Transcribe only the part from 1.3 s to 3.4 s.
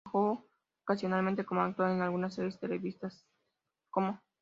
como actor en algunas series televisivas,